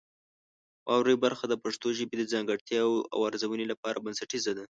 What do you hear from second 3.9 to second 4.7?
بنسټیزه ده.